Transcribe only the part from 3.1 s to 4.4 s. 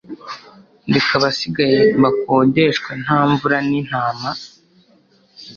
mvura n'intama.